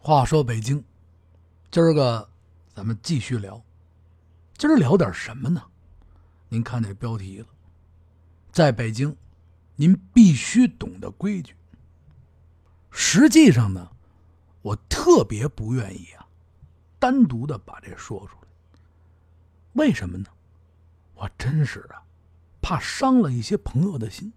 [0.00, 0.82] 话说北京，
[1.72, 2.26] 今儿个
[2.72, 3.60] 咱们继续聊。
[4.56, 5.62] 今儿聊点什么呢？
[6.48, 7.46] 您看这标题了，
[8.52, 9.14] 在北京，
[9.74, 11.54] 您必须懂得规矩。
[12.90, 13.90] 实际上呢，
[14.62, 16.26] 我特别不愿意啊，
[16.98, 18.48] 单独的把这说出来。
[19.74, 20.26] 为什么呢？
[21.16, 22.00] 我真是啊，
[22.62, 24.32] 怕伤了一些朋友的心。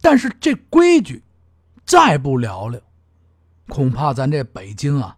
[0.00, 1.22] 但是这规矩，
[1.86, 2.80] 再不聊聊。
[3.68, 5.16] 恐怕咱这北京啊，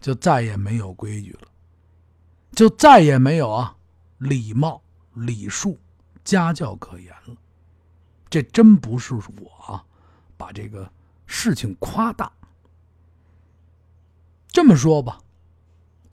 [0.00, 1.48] 就再也没有规矩了，
[2.52, 3.76] 就再也没有啊
[4.18, 4.82] 礼貌、
[5.14, 5.78] 礼数、
[6.22, 7.34] 家教可言了。
[8.28, 9.84] 这真不是我啊，
[10.36, 10.90] 把这个
[11.26, 12.30] 事情夸大。
[14.48, 15.20] 这么说吧，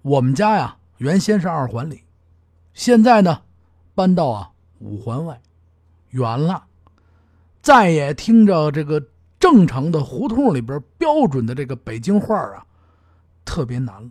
[0.02, 2.04] 我们家呀，原先是二环里，
[2.74, 3.42] 现在呢，
[3.94, 5.42] 搬到啊五环外，
[6.12, 6.68] 远了，
[7.62, 9.08] 再也听着这个。
[9.46, 12.66] 正常的胡同里边标准的这个北京话啊，
[13.46, 14.10] 特别难了。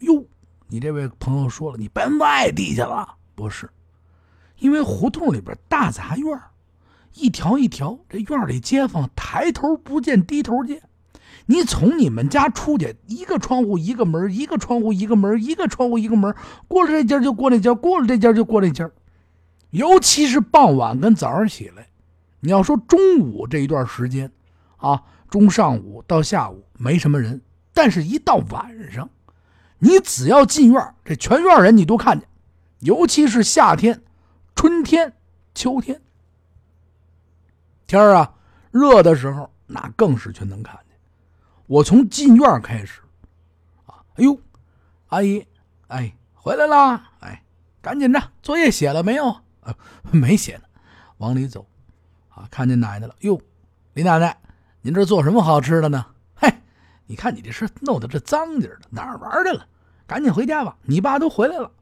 [0.00, 0.22] 哟，
[0.68, 3.08] 你这位朋友说了，你搬外地去了？
[3.34, 3.70] 不是，
[4.58, 6.38] 因为胡同里边大杂院，
[7.14, 10.82] 一条一条，这院里街坊抬头不见低头见。
[11.46, 16.34] 你从你们家出去，一个窗户一个门，一个窗户一个门，一个窗户一个门，
[16.68, 18.90] 过了这家就过那家，过了这家就过那家。
[19.70, 21.88] 尤其是傍晚跟早上起来。
[22.40, 24.30] 你要说中午这一段时间，
[24.84, 27.40] 啊，中上午到下午没什么人，
[27.72, 29.08] 但是一到晚上，
[29.78, 32.28] 你只要进院，这全院人你都看见，
[32.80, 34.02] 尤其是夏天、
[34.54, 35.14] 春天、
[35.54, 36.02] 秋天，
[37.86, 38.34] 天啊
[38.70, 40.98] 热的时候，那更是全能看见。
[41.66, 43.00] 我从进院开始，
[43.86, 44.38] 啊，哎呦，
[45.06, 45.46] 阿姨，
[45.88, 47.42] 哎，回来啦，哎，
[47.80, 49.28] 赶紧着，作业写了没有？
[49.60, 49.74] 啊，
[50.12, 50.64] 没写呢，
[51.16, 51.66] 往里走。
[52.28, 53.40] 啊，看见奶奶了哟，
[53.94, 54.36] 李奶奶，
[54.84, 56.04] 您这做什么好吃的呢？
[56.34, 56.60] 嘿，
[57.06, 59.66] 你看你这是弄得这脏劲的，哪儿玩去了？
[60.06, 61.72] 赶紧回家吧，你爸都回来了。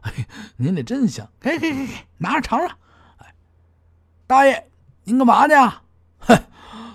[0.00, 0.26] 哎，
[0.56, 2.68] 您这真香，给给给给，拿着尝尝。
[3.18, 3.34] 哎，
[4.26, 4.70] 大爷，
[5.04, 5.82] 您干嘛去啊？
[6.18, 6.34] 嘿，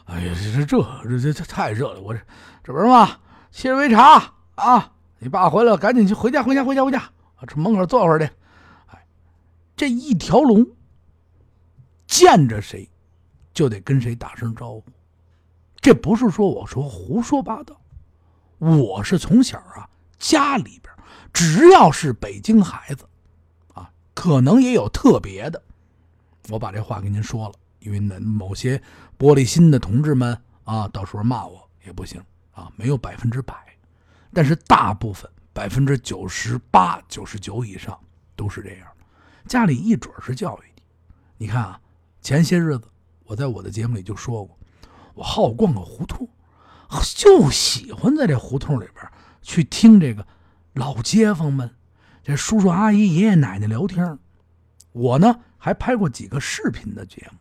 [0.06, 2.20] 哎呀，这这这这这太热了，我这
[2.64, 3.20] 这不是吗，
[3.54, 4.94] 沏杯茶啊。
[5.20, 7.04] 你爸回来了，赶紧去回家回家回家回家，
[7.48, 8.26] 这门口坐会儿去。
[8.88, 9.06] 哎，
[9.76, 10.66] 这一条龙，
[12.08, 12.90] 见着谁？
[13.54, 14.84] 就得跟谁打声招呼，
[15.82, 17.82] 这不是说我说胡说八道，
[18.60, 20.94] 我是从小啊家里边
[21.34, 23.04] 只要是北京孩子，
[23.74, 25.62] 啊，可能也有特别的，
[26.50, 28.78] 我把这话跟您说了，因为那某些
[29.18, 33.56] 玻璃心的同志们啊，到时候骂我也不行啊，没有百分之百，
[34.32, 38.00] 但是大部分百分之九十八、九十九以上
[38.36, 38.88] 都是这样，
[39.48, 40.84] 家里一准是教育你。
[41.40, 41.82] 你看啊，
[42.22, 42.88] 前些日子。
[43.24, 44.60] 我在我的节目里就说过，
[45.14, 46.28] 我好逛个胡同，
[47.16, 49.08] 就喜欢在这胡同里边
[49.42, 50.26] 去听这个
[50.74, 51.76] 老街坊们、
[52.24, 54.18] 这叔叔阿姨、爷爷奶奶聊天。
[54.92, 57.40] 我呢还拍过几个视频的节目，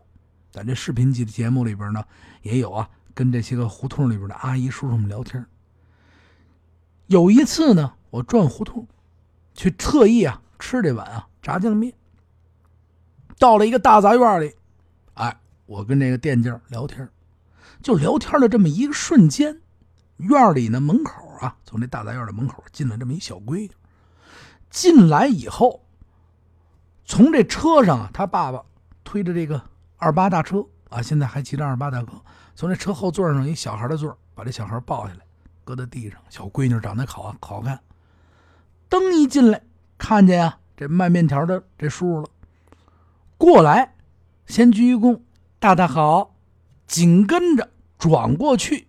[0.50, 2.04] 在这视频节节目里边呢
[2.42, 5.44] 也有啊，跟这些个胡同里边的阿姨叔叔们聊天。
[7.06, 8.86] 有一次呢，我转胡同，
[9.54, 11.92] 去特意啊吃这碗啊炸酱面，
[13.38, 14.54] 到了一个大杂院里。
[15.14, 17.08] 哎我跟这个店家聊天，
[17.82, 19.60] 就聊天的这么一个瞬间，
[20.18, 23.70] 院里呢门口啊，从这大杂院的门口进了这么一小闺女。
[24.68, 25.84] 进来以后，
[27.04, 28.62] 从这车上啊，他爸爸
[29.02, 29.60] 推着这个
[29.96, 32.08] 二八大车啊，现在还骑着二八大车，
[32.54, 35.20] 从这车后座上一小孩的座，把这小孩抱下来，
[35.64, 36.20] 搁在地上。
[36.28, 37.80] 小闺女长得好好看。
[38.88, 39.62] 灯一进来，
[39.98, 42.28] 看见呀，这卖面条的这叔了，
[43.36, 43.94] 过来，
[44.46, 45.20] 先鞠一躬。
[45.58, 46.34] 大大好，
[46.90, 47.70] 紧跟着
[48.00, 48.88] 转过去，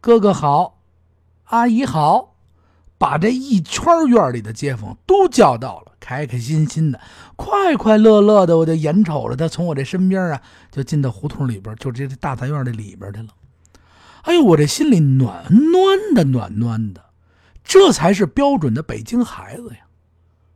[0.00, 0.78] 哥哥好，
[1.46, 2.36] 阿姨好，
[2.98, 7.00] 把这一圈院里的街坊都叫到了，开开心心的，
[7.34, 10.40] 快快乐乐的，我就眼瞅着他从我这身边啊，
[10.70, 13.30] 就进到胡同里边，就这大杂院的里边去了。
[14.22, 17.06] 哎呦，我这心里暖暖的，暖暖的，
[17.64, 19.80] 这才是标准的北京孩子呀！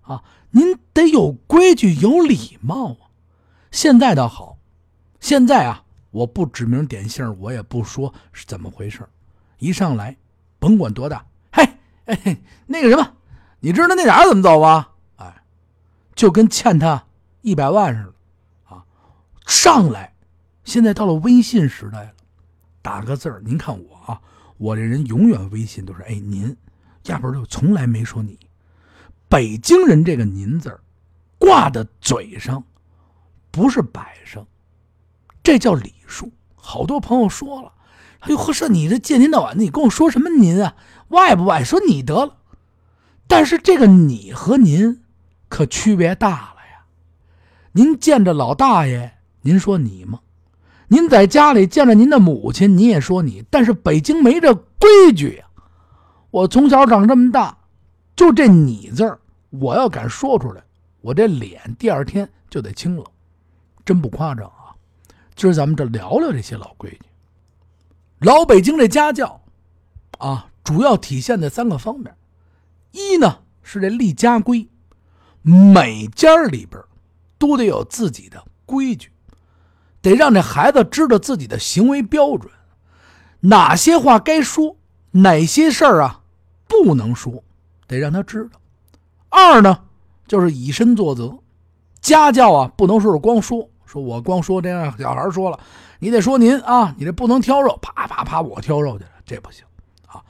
[0.03, 0.23] 啊，
[0.53, 3.11] 您得有规矩，有礼貌啊。
[3.73, 4.59] 现在倒好。
[5.19, 5.84] 现在啊，
[6.15, 9.05] 我不指名点姓，我也不说是怎么回事
[9.59, 10.17] 一上来，
[10.61, 11.69] 甭管多大，嘿，
[12.05, 13.17] 哎，那个什么，
[13.59, 14.91] 你知道那俩怎么走吗？
[15.17, 15.43] 哎，
[16.15, 17.05] 就跟欠他
[17.43, 18.85] 一百万似的，啊，
[19.45, 20.15] 上来，
[20.63, 22.13] 现在到了微信时代了，
[22.81, 24.21] 打个字儿，您看我啊，
[24.57, 26.57] 我这人永远微信都是哎您，
[27.07, 28.39] 压根就从来没说你。
[29.29, 30.81] 北京人这个您字儿，
[31.39, 32.63] 挂在嘴上，
[33.51, 34.47] 不是摆上。
[35.45, 36.33] 这叫礼数。
[36.57, 37.73] 好多朋友说了，
[38.21, 40.75] 哎呦，呵，说你这见天到晚，你跟我说什么您啊？
[41.09, 41.63] 外不外？
[41.63, 42.39] 说你得了。
[43.29, 45.03] 但是这个你和您
[45.49, 46.87] 可区别大了呀。
[47.73, 50.21] 您见着老大爷，您说你吗？
[50.89, 53.45] 您在家里见着您的母亲，你也说你。
[53.51, 55.45] 但是北京没这规矩呀。
[56.31, 57.57] 我从小长这么大，
[58.17, 59.19] 就这你字儿，
[59.51, 60.65] 我要敢说出来，
[61.03, 63.05] 我这脸第二天就得青了，
[63.85, 64.64] 真不夸张啊。
[65.37, 67.01] 今儿咱们这聊聊这些老规矩。
[68.21, 69.41] 老北京这家教，
[70.19, 72.15] 啊，主要体现在三个方面。
[72.93, 74.69] 一呢是这立家规，
[75.43, 76.81] 每家里边
[77.39, 79.11] 都得有自己的规矩，
[80.01, 82.51] 得让这孩子知道自己的行为标准，
[83.41, 84.77] 哪些话该说，
[85.11, 86.23] 哪些事儿啊
[86.69, 87.43] 不能说，
[87.89, 88.61] 得让他知道。
[89.29, 89.83] 二呢
[90.29, 91.37] 就是以身作则，
[92.01, 95.59] 家教啊不能说是光说，说我光说这样，小孩说了。
[95.99, 99.65] 你得说您啊，你这不能挑肉，啪啪啪，我挑肉去了，这不行
[100.07, 100.23] 啊！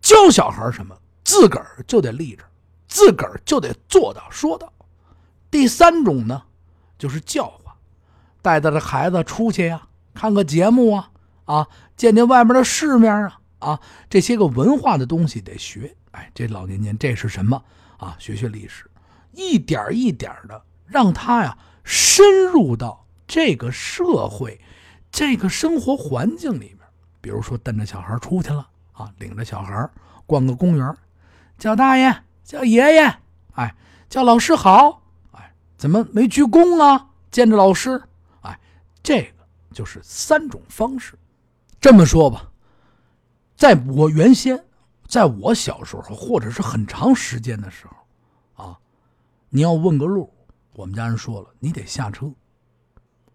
[0.00, 2.44] 教小孩什么，自个儿就得立着，
[2.86, 4.72] 自个儿就得做到说到。
[5.50, 6.42] 第三种呢，
[6.98, 7.74] 就是教化，
[8.42, 9.82] 带着这孩子出去呀，
[10.14, 11.10] 看个节目啊，
[11.46, 11.66] 啊，
[11.96, 15.96] 见见外面的世面啊，啊，这些个文化的东西得学。
[16.12, 17.60] 哎，这老年间这是什么
[17.96, 18.14] 啊？
[18.18, 18.88] 学学历史，
[19.32, 21.56] 一点一点的让他呀
[21.88, 24.60] 深入到这个社会。
[25.10, 26.80] 这个生活环境里面，
[27.22, 29.88] 比如说带着小孩出去了啊，领着小孩
[30.26, 30.94] 逛个公园，
[31.56, 32.14] 叫大爷，
[32.44, 33.16] 叫爷爷，
[33.54, 33.74] 哎，
[34.10, 35.02] 叫老师好，
[35.32, 37.08] 哎，怎么没鞠躬啊？
[37.30, 38.02] 见着老师，
[38.42, 38.60] 哎，
[39.02, 41.18] 这个就是三种方式。
[41.80, 42.50] 这么说吧，
[43.56, 44.62] 在我原先，
[45.06, 47.86] 在我小时候或者是很长时间的时
[48.54, 48.78] 候，啊，
[49.48, 50.30] 你要问个路，
[50.78, 52.32] 我们家人说了，你得下车。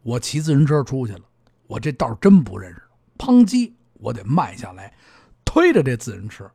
[0.01, 1.23] 我骑自行车出去了。
[1.67, 2.81] 我这道真不认识，
[3.17, 4.93] 砰叽，我得迈下来，
[5.43, 6.49] 推着这自行车，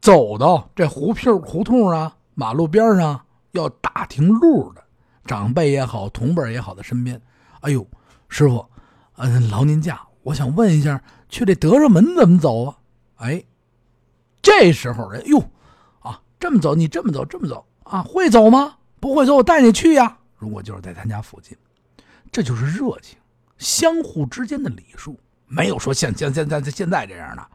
[0.00, 3.20] 走到这胡皮胡同啊、马路边上
[3.50, 4.84] 要打听路的
[5.24, 7.20] 长辈也好、同辈也好的身边。
[7.62, 7.84] 哎呦，
[8.28, 8.64] 师傅，
[9.16, 12.78] 嗯，劳您驾，我想问一下，去这德胜门怎么走啊？
[13.16, 13.42] 哎，
[14.40, 15.42] 这时候人哟，
[15.98, 18.76] 啊，这么走，你这么走，这么走啊，会走吗？
[19.04, 20.16] 不会走，我带你去呀。
[20.38, 21.54] 如果就是在他家附近，
[22.32, 23.18] 这就是热情。
[23.58, 27.46] 相互之间的礼数，没有说像像现在现在这样的。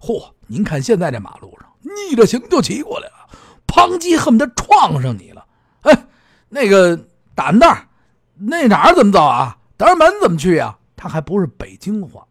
[0.00, 3.28] 嚯，您看现在这马路上，逆着行就骑过来了，
[3.64, 5.46] 砰叽，恨不得撞上你了。
[5.82, 6.06] 哎，
[6.48, 6.98] 那个
[7.32, 7.88] 胆蛋
[8.34, 9.56] 那哪儿怎么走啊？
[9.76, 10.76] 德胜门怎么去呀？
[10.96, 12.26] 他还不是北京话，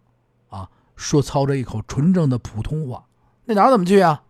[0.50, 3.06] 啊，说操着一口纯正的普通话。
[3.46, 4.22] 那哪儿怎么去啊？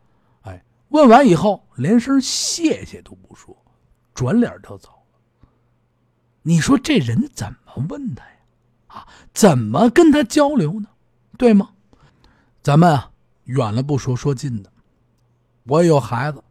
[0.43, 3.56] 哎，问完以后连声谢谢都不说，
[4.17, 5.49] 转脸就走了。
[6.41, 8.31] 你说这人怎么问他呀？
[8.87, 10.89] 啊怎么跟他交流呢？
[11.37, 11.69] 对吗？
[12.63, 13.11] 咱们啊，
[13.43, 14.71] 远了不说，说近的。
[15.65, 16.43] 我有孩子，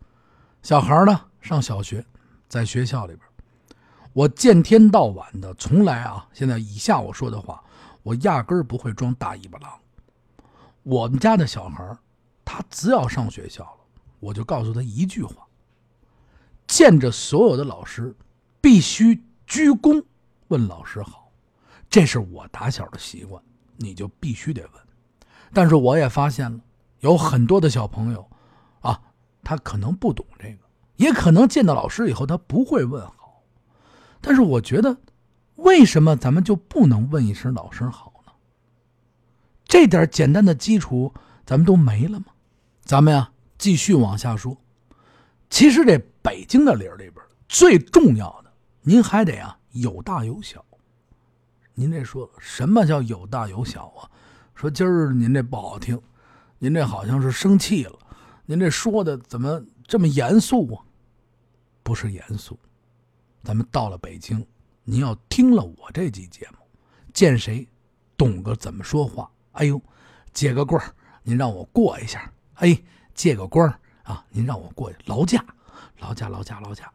[0.63, 2.07] 小孩呢上小学，
[2.49, 3.29] 在学校里边，
[4.13, 7.65] 我见天到晚的，从来啊，现在以下我说的话，
[8.05, 9.73] 我压根儿不会装大尾巴狼。
[10.85, 11.99] 我们家的小孩，
[12.45, 13.81] 他只要上学校了，
[14.21, 15.46] 我就告诉他一句话：
[16.67, 18.15] 见着所有的老师，
[18.61, 20.03] 必须鞠躬
[20.49, 21.31] 问老师好。
[21.89, 23.43] 这是我打小的习惯，
[23.77, 24.73] 你就必须得问。
[25.53, 26.59] 但是我也发现了，
[27.01, 28.29] 有很多的小朋友，
[28.81, 29.01] 啊，
[29.43, 30.59] 他可能不懂这个，
[30.97, 33.43] 也可能见到老师以后他不会问好。
[34.21, 34.99] 但是我觉得，
[35.55, 38.33] 为什么咱们就不能问一声老师好呢？
[39.65, 42.27] 这点简单的基础咱们都没了吗？
[42.83, 44.57] 咱们呀，继续往下说。
[45.49, 45.97] 其实这
[46.27, 48.53] 北京的理儿里边最重要的，
[48.83, 50.65] 您还得啊有大有小。
[51.73, 54.11] 您这说什么叫有大有小啊？
[54.57, 56.03] 说今儿您这不好听，
[56.59, 57.97] 您这好像是生气了，
[58.45, 60.83] 您这说的怎么这么严肃啊？
[61.85, 62.59] 不是严肃，
[63.45, 64.45] 咱们到了北京，
[64.83, 66.59] 您要听了我这期节目，
[67.13, 67.69] 见谁
[68.17, 69.31] 懂个怎么说话。
[69.53, 69.81] 哎呦，
[70.33, 70.93] 借个棍儿，
[71.23, 72.29] 您让我过一下。
[72.55, 72.77] 哎，
[73.15, 75.45] 借个官儿啊，您让我过去劳驾，
[75.99, 76.93] 劳驾，劳驾，劳驾。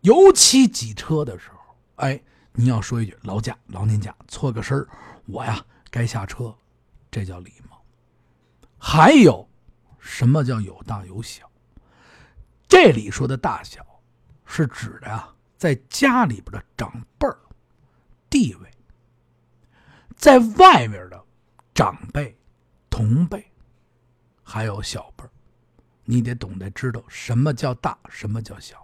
[0.00, 2.20] 尤其挤车的时候，哎。
[2.56, 4.86] 您要说一句“劳驾，劳您驾”，错个身
[5.26, 5.60] 我呀
[5.90, 6.56] 该下车，
[7.10, 7.82] 这叫礼貌。
[8.78, 9.48] 还有，
[9.98, 11.50] 什么叫有大有小？
[12.68, 13.84] 这里说的大小，
[14.46, 17.36] 是指的呀，在家里边的长辈儿
[18.30, 18.70] 地位，
[20.14, 21.24] 在外面的
[21.74, 22.38] 长辈、
[22.88, 23.44] 同辈，
[24.44, 25.30] 还有小辈儿，
[26.04, 28.76] 你得懂得知道什么叫大，什么叫小。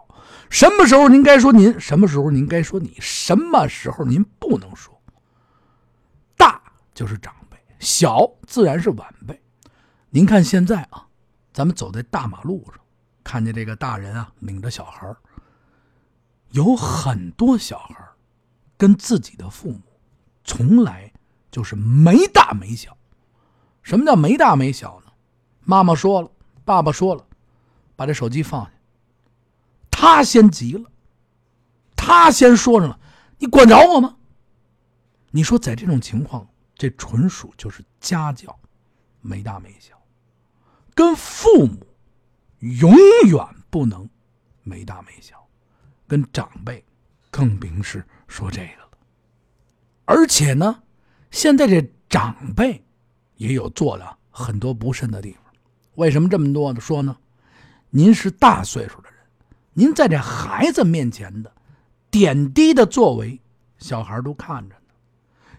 [0.48, 1.78] 什么时候您该说您？
[1.80, 2.96] 什么时候您该说你？
[3.00, 5.00] 什么时候您不能说？
[6.36, 6.60] 大
[6.94, 9.40] 就是长辈，小自然是晚辈。
[10.10, 11.06] 您看现在啊，
[11.52, 12.80] 咱们走在大马路上，
[13.22, 15.14] 看见这个大人啊领着小孩，
[16.50, 17.96] 有很多小孩
[18.76, 19.80] 跟自己的父母
[20.44, 21.12] 从来
[21.50, 22.96] 就是没大没小。
[23.82, 25.12] 什么叫没大没小呢？
[25.64, 26.30] 妈妈说了，
[26.70, 27.26] 爸爸说了，
[27.96, 28.70] 把这手机放下。
[29.90, 30.88] 他先急了，
[31.96, 33.00] 他先说上了
[33.38, 34.18] ：“你管着我吗？”
[35.32, 36.46] 你说在这种情况，
[36.76, 38.56] 这纯属就是家教，
[39.20, 40.00] 没大没小，
[40.94, 41.84] 跟父母
[42.60, 42.94] 永
[43.26, 44.08] 远不能
[44.62, 45.44] 没大没小，
[46.06, 46.84] 跟长辈
[47.32, 48.90] 更别是说这个了。
[50.04, 50.84] 而且呢，
[51.32, 52.80] 现在这长辈
[53.38, 55.39] 也有做的很多不慎的地方。
[55.94, 57.16] 为什么这么多的说呢？
[57.90, 59.18] 您是大岁数的人，
[59.72, 61.52] 您在这孩子面前的
[62.10, 63.40] 点滴的作为，
[63.78, 64.82] 小孩都看着呢。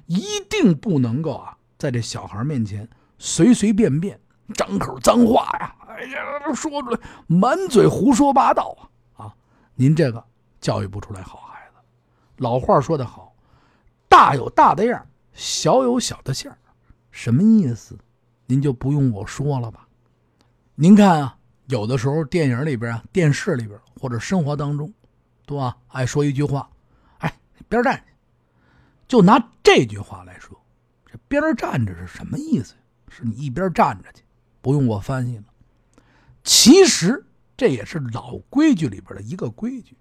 [0.05, 4.19] 一定不能够啊，在这小孩面前随随便便
[4.53, 5.75] 张口脏话呀！
[5.87, 8.75] 哎呀，说出来满嘴胡说八道
[9.15, 9.25] 啊！
[9.25, 9.35] 啊，
[9.75, 10.23] 您这个
[10.59, 11.79] 教育不出来好孩子。
[12.37, 13.35] 老话说得好，
[14.07, 16.55] 大有大的样，小有小的相
[17.11, 17.97] 什么意思？
[18.45, 19.87] 您就不用我说了吧？
[20.75, 21.37] 您看啊，
[21.67, 24.91] 有的时候电影里边啊、电视里边或者生活当中，
[25.45, 25.77] 对吧？
[25.89, 26.69] 爱说一句话，
[27.19, 27.33] 哎，
[27.67, 28.03] 边站。
[29.07, 30.57] 就拿这句话来说，
[31.05, 32.73] 这边站着是什么意思？
[33.09, 34.23] 是你一边站着去，
[34.61, 35.43] 不用我翻译了。
[36.43, 37.25] 其实
[37.57, 39.97] 这也是老规矩里边的一个规矩。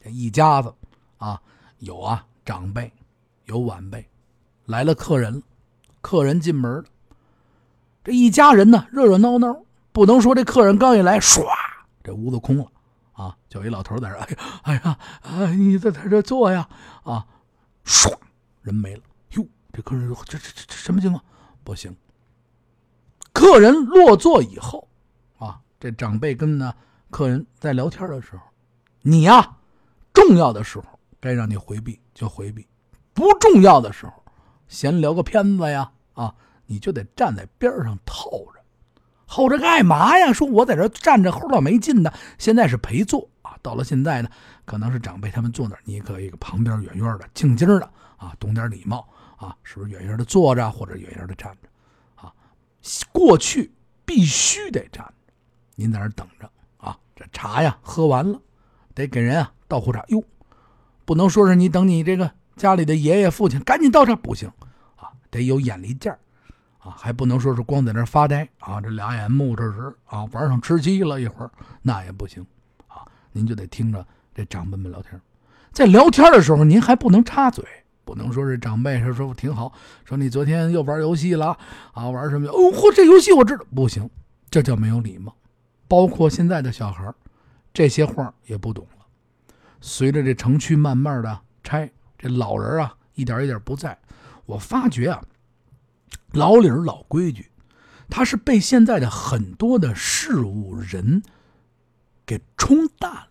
[0.00, 0.72] 这一家子
[1.18, 1.42] 啊，
[1.78, 2.92] 有啊长辈，
[3.46, 4.08] 有晚辈，
[4.66, 5.42] 来了客人了，
[6.00, 6.84] 客人进门了。
[8.04, 11.44] 这一家人呢，热热闹闹，不能说这客人刚一来，唰，
[12.02, 12.66] 这屋子空了
[13.12, 16.68] 啊，就一老头在这，哎呀，哎呀，哎，你在在这坐呀，
[17.04, 17.26] 啊，
[17.84, 18.12] 唰。
[18.62, 21.20] 人没了，哟，这客人说：“这这这这什么情况？
[21.64, 21.96] 不行。”
[23.34, 24.88] 客人落座以后，
[25.36, 26.72] 啊，这长辈跟呢
[27.10, 28.42] 客人在聊天的时候，
[29.00, 29.56] 你呀，
[30.12, 30.84] 重要的时候
[31.18, 32.68] 该让你回避就回避，
[33.12, 34.12] 不重要的时候，
[34.68, 36.32] 闲聊个片子呀，啊，
[36.66, 38.61] 你就得站在边上透着，
[39.32, 40.32] 候着干嘛呀？
[40.32, 43.56] 说我在这站着齁老没劲的，现在是陪坐啊。
[43.62, 44.28] 到了现在呢，
[44.64, 47.90] 可能是长辈他们坐那儿，你可以旁边远远的静静的。
[48.18, 51.68] 啊，懂点礼貌啊，是不是远远的坐着，或者远远的站着？
[52.14, 52.32] 啊，
[53.10, 53.72] 过去
[54.04, 55.32] 必须得站着，
[55.74, 56.96] 您在那等着啊。
[57.16, 58.40] 这茶呀喝完了，
[58.94, 60.04] 得给人啊倒壶茶。
[60.08, 60.22] 哟，
[61.04, 64.48] 不能说是你等你这个家里的爷爷父亲赶紧倒茶不行
[64.94, 66.20] 啊，得有眼力劲儿
[66.82, 71.50] 啊，还不能说是光在那发呆啊，这俩眼目着直啊，玩上吃鸡了一会儿
[71.82, 72.44] 那也不行
[72.88, 73.06] 啊。
[73.32, 75.20] 您就得听着这长辈们聊天，
[75.72, 77.64] 在聊天的时候您还不能插嘴。
[78.04, 79.72] 不能说是长辈说说挺好，
[80.04, 81.56] 说你昨天又玩游戏了
[81.92, 82.08] 啊？
[82.08, 82.48] 玩什么？
[82.48, 84.10] 哦，嚯，这游戏我知道，不行，
[84.50, 85.34] 这叫没有礼貌。
[85.86, 87.14] 包括现在的小孩
[87.72, 89.06] 这些话也不懂了。
[89.80, 93.96] 随着这城区慢慢的拆，这老人啊一点一点不在。
[94.46, 95.22] 我发觉啊，
[96.32, 97.50] 老理儿老规矩，
[98.08, 101.22] 他是被现在的很多的事物人
[102.26, 103.28] 给冲淡了。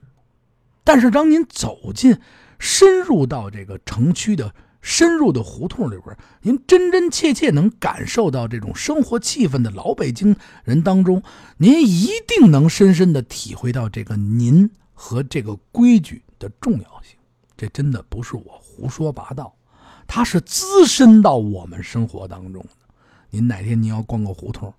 [0.84, 2.20] 但是当您走进，
[2.58, 11.22] 深入到这个城区的深入的胡同里边，您真真切切能感受到这种生活气氛的老北京人当中，
[11.58, 17.17] 您一定能深深的体会到这个您和这个规矩的重要性。
[17.55, 19.55] 这真的不是我胡说八道，
[20.08, 22.70] 它是滋深到我们生活当中的。
[23.33, 24.73] 您哪天您要逛个胡同，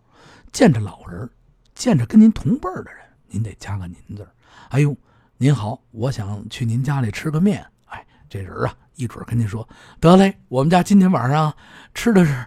[0.53, 1.29] 见着老人，
[1.75, 4.29] 见着跟您同辈的人，您得加个“您”字
[4.69, 4.95] 哎呦，
[5.39, 7.67] 您好，我想去您家里吃个面。
[7.87, 9.67] 哎这人啊，一准跟您说
[10.01, 11.55] 得嘞，我们家今天晚上
[11.95, 12.47] 吃的是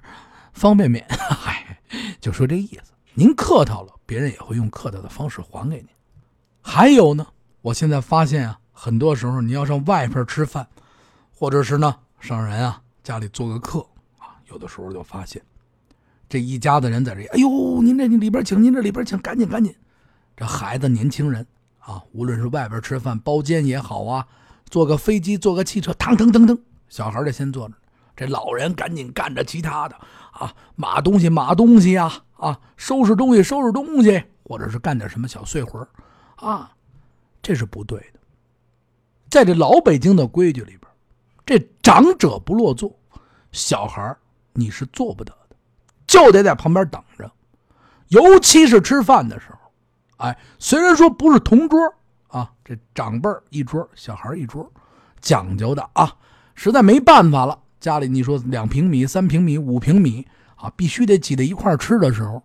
[0.54, 1.82] 方便面，嗨，
[2.22, 2.94] 就说这意思。
[3.16, 5.88] 您客套了，别人也会用客套的方式还给您。
[6.62, 7.26] 还有呢，
[7.62, 10.68] 我现在发现啊，很多时候你要上外边吃饭，
[11.34, 13.80] 或者是呢上人啊家里做个客
[14.20, 15.42] 啊，有的时候就发现
[16.36, 19.74] 这一家子人在这，哎呦，您这你里边请，您这里边请，赶紧赶紧。
[20.36, 21.48] 这孩子、年轻人
[21.80, 24.28] 啊，无论是外边吃饭包间也好啊。
[24.66, 27.76] 坐个飞机，坐个汽车，腾腾腾腾，小孩得先坐着，
[28.18, 29.96] 这老人赶紧干着其他的
[30.34, 35.88] 啊，码东西码东西呀，啊，收拾东西收拾东西，或者是干点什么小碎活
[36.36, 36.70] 啊，
[37.42, 38.20] 这是不对的。
[39.30, 40.82] 在这老北京的规矩里边，
[41.46, 42.94] 这长者不落座，
[43.54, 44.14] 小孩
[44.52, 45.34] 你是做不得，
[46.08, 47.32] 就得在旁边等着，
[48.10, 49.58] 尤其是吃饭的时候，
[50.18, 51.80] 哎，虽然说不是同桌。
[52.28, 54.70] 啊，这长辈一桌，小孩一桌，
[55.22, 56.14] 讲究的啊，
[56.54, 57.58] 实在没办法了。
[57.80, 62.44] 家里你说两平米、三平米、五平米啊，必须得挤在一块吃的时候，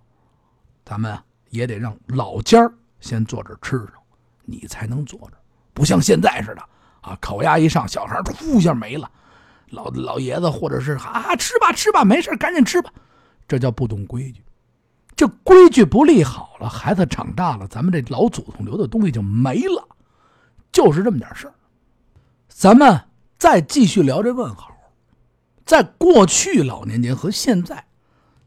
[0.85, 3.95] 咱们也得让老家先坐这吃上，
[4.45, 5.33] 你才能坐着。
[5.75, 6.63] 不像现在似的
[7.01, 9.11] 啊，烤鸭一上，小孩呼一下没了，
[9.71, 12.93] 老老爷子或者是啊吃吧吃吧，没事赶紧吃吧，
[13.51, 14.41] 这叫不懂规矩。
[15.17, 19.89] 这规矩不立好了，孩子长大了，咱们这老祖宗留的东西就没了，
[20.71, 21.55] 就是这么点事儿。
[22.47, 24.71] 咱们再继续聊这问好，
[25.67, 27.85] 在过去老年间和现在，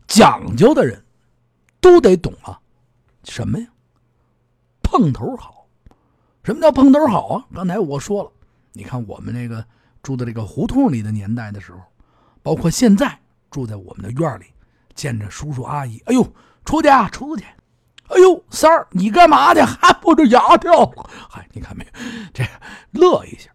[0.07, 1.03] 讲究的人
[1.81, 2.61] 都得懂啊，
[3.25, 3.67] 什么呀？
[4.81, 5.67] 碰头好。
[6.45, 7.45] 什么叫碰头好啊？
[7.53, 8.31] 刚才我说了，
[8.71, 9.65] 你看我们那个
[10.01, 11.79] 住的这个胡同里的年代的时候，
[12.41, 13.19] 包括现在
[13.51, 14.45] 住在我们的院里，
[14.95, 16.33] 见着叔叔阿姨，哎呦。
[16.65, 17.43] 出去啊，出去！
[18.07, 19.59] 哎呦，三儿，你干嘛去？
[19.59, 21.09] 还不这牙掉了？
[21.29, 21.91] 嗨，你看没有？
[22.33, 22.41] 这
[22.91, 23.51] 乐一下。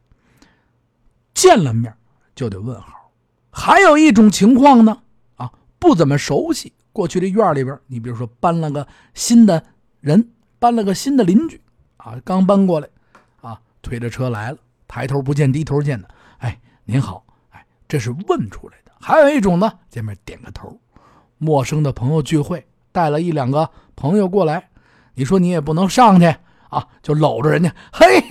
[1.33, 1.90] 见了面
[2.35, 3.11] 就得问好。
[3.50, 5.00] 还有一种情况呢，
[5.37, 6.75] 啊，不怎么熟悉。
[6.92, 9.64] 过去这院里边，你比如说搬了个新的
[10.00, 11.59] 人，搬了个新的邻居，
[11.97, 12.87] 啊，刚搬过来，
[13.40, 16.07] 啊，推着车来了，抬头不见低头见的，
[16.40, 18.92] 哎，您好，哎，这是问出来的。
[19.00, 20.78] 还有一种呢，见面点个头。
[21.38, 22.66] 陌生的朋友聚会。
[22.90, 24.71] 带了一两个朋友过来，
[25.14, 26.26] 你说你也不能上去
[26.68, 28.25] 啊，就搂着人家，嘿，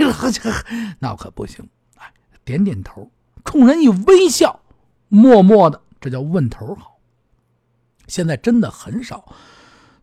[0.99, 1.65] 那可不行。
[1.95, 2.11] 哎，
[2.43, 3.09] 点点头，
[3.45, 4.59] 冲人一微笑，
[5.07, 6.99] 默默的，这叫问头好。
[8.07, 9.33] 现在真的很少，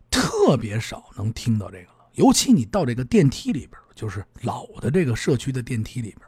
[0.09, 2.07] 特别少能听到这个了。
[2.13, 6.21] 尤其你到这个电梯里边，就是老的这个社区的电梯里边，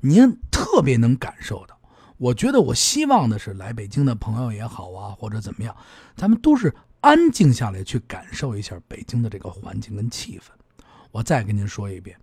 [0.00, 1.71] 您特别能感受到。
[2.22, 5.76] 我觉得，我希望的是来北京的朋友也好啊，或者怎么样，
[6.14, 6.72] 咱们都是。
[7.00, 10.52] 安静下来，去感受一下北京的这个环境跟气氛。
[11.10, 12.16] 我再跟您说一遍，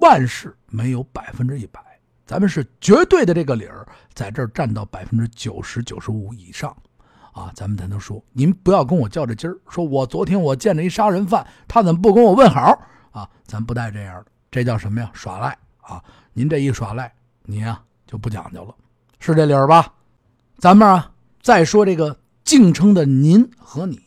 [0.00, 1.82] 万事没有百分之一百，
[2.24, 6.74] 咱们是绝对的这个理儿，在这儿占到百分之九十九十五以上，
[7.34, 8.24] 啊，咱们才能说。
[8.32, 13.28] 您不要跟我较这劲儿，说我昨天我见着一杀人犯，他怎么不跟我问好啊？
[13.44, 15.10] 咱不带这样的，这叫什么呀？
[15.12, 16.02] 耍赖啊！
[16.32, 18.74] 您这一耍赖，您呀就不讲究了，
[19.24, 19.94] 是这理儿吧？
[20.58, 24.02] 咱们啊，再说这个敬称的您和你。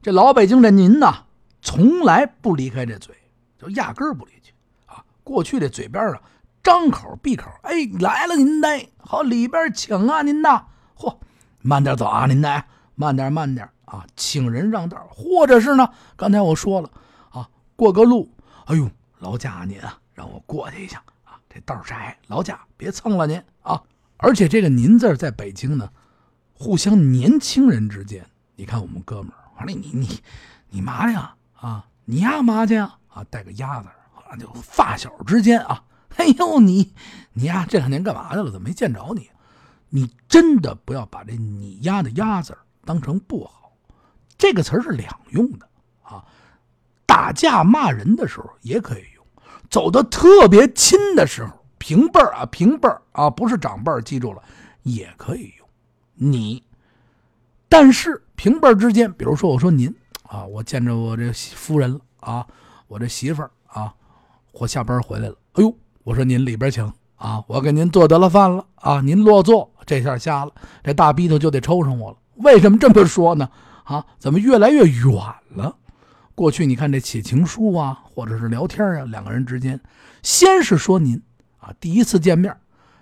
[0.00, 1.24] 这老北京这您呐，
[1.60, 3.12] 从来不离开这嘴，
[3.58, 4.54] 就压根儿不离去
[4.86, 5.04] 啊。
[5.24, 6.22] 过去这嘴边啊，
[6.62, 11.16] 张口闭口，哎，来了您呢，好里边请啊您呐，嚯，
[11.60, 12.62] 慢点走啊您呢，
[12.94, 16.88] 慢点慢点啊，请人让道，或者是呢，刚才我说了
[17.30, 18.30] 啊，过个路，
[18.66, 23.82] 哎呦，劳驾您啊，让我过去一下啊，这道窄，劳驾别蹭了您啊。
[24.18, 25.90] 而且这个您字在北京呢，
[26.52, 28.26] 互相年轻人之间，
[28.56, 29.38] 你看我们哥们儿。
[29.56, 30.20] 我说你你
[30.70, 31.16] 你嘛去
[31.54, 31.86] 啊？
[32.04, 32.98] 你呀嘛去啊？
[33.08, 35.82] 啊，带个鸭子，啊，就发小之间啊。
[36.16, 36.92] 哎呦，你
[37.32, 38.50] 你呀这两年干嘛去了？
[38.50, 39.30] 怎么没见着你？
[39.90, 43.72] 你真的不要把这你丫的鸭子当成不好，
[44.36, 45.68] 这个词是两用的
[46.02, 46.24] 啊。
[47.06, 49.24] 打架骂人的时候也可以用，
[49.70, 54.42] 走的特别亲的时候，平辈儿啊平辈儿啊，不是长辈儿，记住了，
[54.82, 55.68] 也可以用
[56.14, 56.62] 你。
[57.68, 62.46] 但是平辈儿之间，比如说我说您啊，我见着我这夫人了啊，
[62.86, 63.94] 我这媳妇儿啊，
[64.52, 72.16] 我下班回来了，哎呦，我说您里边请啊，我给您做得了饭了啊，您落座，这下瞎了，这大逼头就得抽上我了。
[72.36, 73.48] 为什么这么说呢？
[73.84, 75.12] 啊，怎么越来越远
[75.50, 75.76] 了？
[76.34, 79.80] 过去你看这写情书啊，或者是聊天啊，两个人之间，
[80.22, 81.20] 先是说您
[81.68, 82.56] 啊，第一次见面，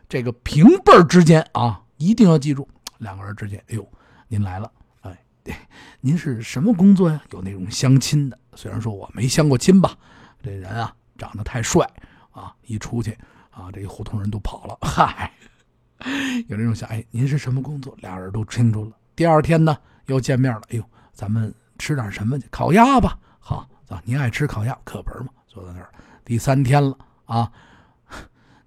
[0.09, 3.89] 这个平辈之间啊，一定要记住，两个人之间，哎呦。
[4.29, 4.69] 您来了，
[5.03, 5.17] 哎，
[6.03, 7.23] 您是什么工作呀？
[7.31, 9.97] 有那种相亲的，虽然说我没相过亲吧，
[10.43, 11.89] 这人啊长得太帅
[12.33, 13.17] 啊，一出去
[13.53, 14.77] 啊，这胡同人都跑了。
[14.81, 15.33] 嗨，
[16.49, 17.97] 有那种想，哎，您是什么工作？
[18.01, 18.91] 俩人都清楚了。
[19.15, 20.63] 第二天呢，又见面了。
[20.71, 22.49] 哎呦，咱们吃点什么去？
[22.51, 23.17] 烤鸭吧。
[23.39, 25.31] 好，走，您爱吃烤鸭，可本嘛。
[25.47, 25.89] 坐在那儿，
[26.25, 27.49] 第三天了啊，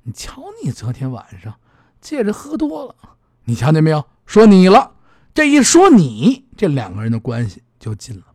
[0.03, 1.55] 你瞧你昨天晚上
[2.01, 2.95] 借着喝多了，
[3.43, 4.05] 你瞧见没有？
[4.25, 4.93] 说你了。
[5.33, 8.25] 这一说你，这两个人的关系就近了。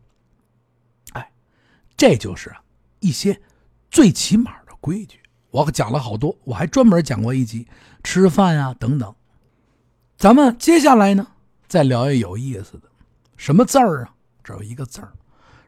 [1.13, 1.33] 哎，
[1.97, 2.55] 这就是
[3.01, 3.43] 一些
[3.91, 5.21] 最起码的规矩。
[5.51, 7.67] 我讲了好多，我还专门讲过一集
[8.03, 9.15] 吃饭啊等等。
[10.17, 11.27] 咱们接下来呢，
[11.69, 12.89] 再聊一有意思的，
[13.37, 14.15] 什么字儿啊？
[14.43, 15.13] 这有一个字儿，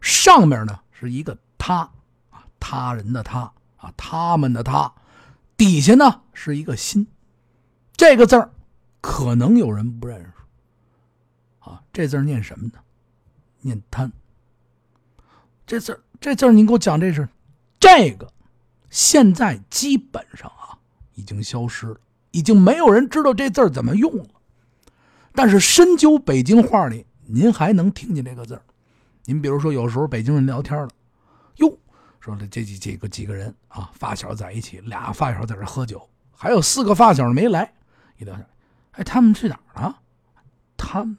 [0.01, 1.91] 上面呢是一个他
[2.31, 3.41] 啊，他人的他
[3.77, 4.93] 啊，他们的他，
[5.57, 7.07] 底下呢是一个心。
[7.97, 8.51] 这个字儿
[9.01, 10.33] 可能有人不认识。
[11.61, 12.75] 啊，这字儿念什么呢？
[13.61, 14.13] 念贪。
[15.67, 17.29] 这字儿这字儿您给我讲，这是
[17.81, 18.33] 这个，
[18.91, 20.79] 现在基本上啊
[21.15, 21.97] 已经消失了，
[22.31, 24.29] 已经没有人知道这字儿怎么用了。
[25.33, 28.63] 但是深究北京话里，您还能听见这个字儿。
[29.25, 30.89] 您比如说，有时候北京人聊天了，
[31.57, 31.77] 哟，
[32.27, 37.73] 说这这几几个几个人啊，发小在一起，俩发小在这喝酒，还有四个发小没来，
[38.19, 38.47] 一聊天，
[38.93, 40.01] 哎，他们去哪儿了？
[40.77, 41.17] 他们，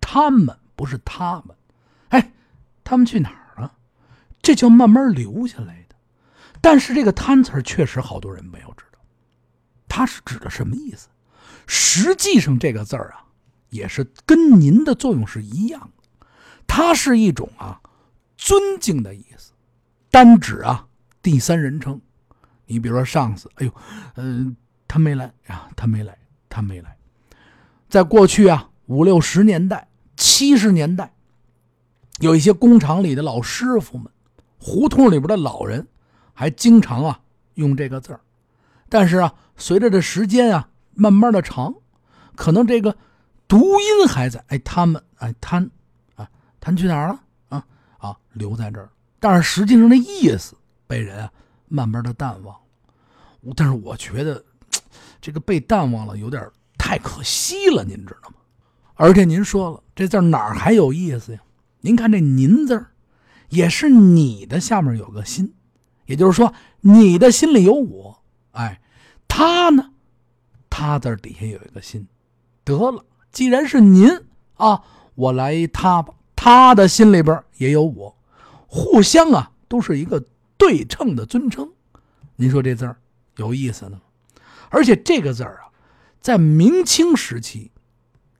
[0.00, 1.56] 他们不是他们，
[2.08, 2.32] 哎，
[2.82, 3.72] 他们去哪儿了？
[4.42, 5.96] 这叫慢慢留下来的。
[6.60, 8.98] 但是这个“贪”词确实好多人没有知道，
[9.86, 11.08] 它是指的什么意思？
[11.66, 13.24] 实际上这个字儿啊，
[13.70, 16.26] 也是跟您的作用是一样的，
[16.66, 17.80] 它是一种啊
[18.36, 19.52] 尊敬的意思，
[20.16, 20.86] 单指啊
[21.20, 22.00] 第三人称。
[22.64, 23.74] 你比如说上司，哎呦，
[24.14, 24.56] 嗯，
[24.88, 26.16] 他没来啊，他没来，
[26.48, 26.96] 他没来。
[27.86, 31.12] 在过去啊五六十年代、七十年代，
[32.20, 34.10] 有一些工厂里的老师傅们，
[34.58, 35.86] 胡同里边的老人，
[36.32, 37.20] 还经常啊
[37.56, 38.20] 用这个字儿。
[38.88, 40.70] 但是啊，随着这时间啊。
[40.98, 41.74] 慢慢的长，
[42.34, 42.96] 可能这个
[43.46, 44.42] 读音还在。
[44.48, 45.58] 哎，他们哎，他，
[46.14, 46.26] 啊，
[46.58, 47.20] 他去哪儿了？
[47.50, 47.66] 啊
[47.98, 48.88] 啊，留在这儿。
[49.28, 50.54] 但是实际上那意思
[50.86, 51.32] 被人啊
[51.66, 52.56] 慢慢的淡忘。
[53.56, 54.44] 但是我觉得
[55.20, 58.36] 这个被淡忘了有点太可惜了，您知道吗？
[58.94, 61.40] 而且您说了，这字哪儿还有意思呀？
[61.80, 62.86] 您看这“您”字
[63.48, 65.52] 也是你的下面有个心，
[66.04, 68.22] 也就是说你的心里有我。
[68.52, 68.80] 哎，
[69.26, 69.90] 他呢？
[70.70, 72.06] 他字底下有一个心，
[72.62, 74.08] 得了，既然是您
[74.54, 74.84] 啊，
[75.16, 76.14] 我来他吧。
[76.36, 78.15] 他的心里边也有我，
[78.76, 80.22] 互相啊都是一个
[80.58, 81.72] 对称的尊称。
[82.36, 82.98] 您说这字儿
[83.36, 83.98] 有意思呢？
[84.68, 85.72] 而且这个字儿啊，
[86.20, 87.70] 在明清时期，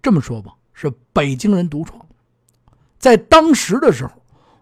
[0.03, 2.07] 这么说吧，是北京人独创，
[2.99, 4.12] 在当时的时候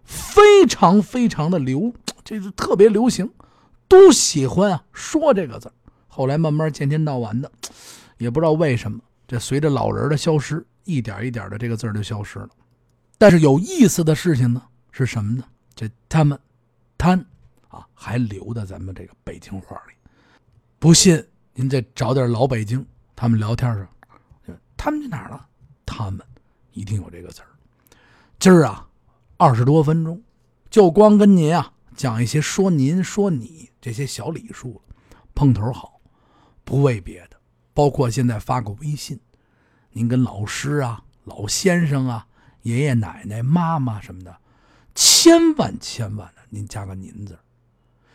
[0.05, 3.29] 非常非常的流，这是特别流行，
[3.89, 5.73] 都喜欢啊说这个字儿。
[6.07, 7.51] 后来慢慢渐天到晚的，
[8.17, 12.49] 也不知道为什么，这随着老人的消失，一点一点的这个字就消失了。
[13.17, 14.61] 但是有意思的事情呢
[14.91, 15.43] 是什么呢？
[15.75, 16.39] 这他们
[16.97, 17.19] 贪
[17.67, 19.93] 啊还留在咱们这个北京话里。
[20.79, 22.85] 不信您再找点老北京，
[23.15, 23.87] 他们聊天时，
[24.77, 25.47] 他们去哪了？
[25.85, 26.25] 他们
[26.71, 27.49] 一定有这个词儿。
[28.39, 28.87] 今儿啊，
[29.37, 30.21] 二十多分钟，
[30.69, 34.95] 就光跟您啊讲一些说您说你这些小礼数了
[35.33, 35.99] 碰头好。
[36.63, 37.37] 不为别的，
[37.75, 39.19] 包括现在发个微信，
[39.91, 42.27] 您跟老师啊、老先生啊、
[42.63, 44.35] 爷爷奶奶、妈妈什么的，
[44.95, 47.37] 千万千万的，您加个“您”字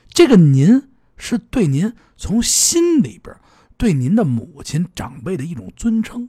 [0.08, 3.36] 这个“您”是对您从心里边
[3.76, 6.28] 对您的母亲、长辈的一种尊称。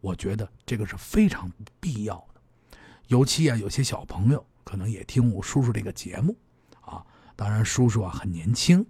[0.00, 2.40] 我觉得这个是非常必要的。
[3.08, 6.36] 尤其啊，有些小朋友可能也听我叔叔这个节目
[6.80, 7.04] 啊，
[7.36, 8.84] 当然叔叔啊很年轻。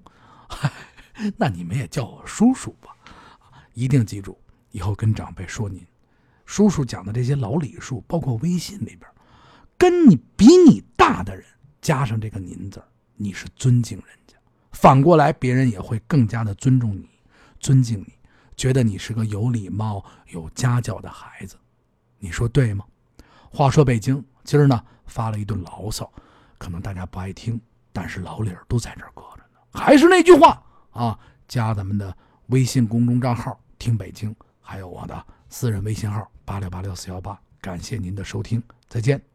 [1.36, 2.96] 那你们也叫我叔叔吧，
[3.74, 4.38] 一定记住，
[4.70, 5.84] 以后跟长辈说您。
[6.46, 9.00] 叔叔讲的这些老礼数，包括微信里边，
[9.76, 11.44] 跟你比你大的人
[11.80, 12.80] 加上这个“您”字
[13.16, 14.36] 你是尊敬人家。
[14.70, 17.08] 反过来，别人也会更加的尊重你，
[17.58, 18.12] 尊敬你，
[18.56, 21.56] 觉得你是个有礼貌、有家教的孩子。
[22.18, 22.84] 你说对吗？
[23.50, 26.10] 话说北京今儿呢发了一顿牢骚，
[26.56, 27.60] 可能大家不爱听，
[27.92, 29.58] 但是老理儿都在这儿搁着呢。
[29.72, 30.62] 还是那句话。
[30.90, 37.36] 啊，加咱们的微信公众账号“听北京”，还有我的私人微信号“八六八六四幺八”。
[37.60, 39.31] 感谢您的收听，再见。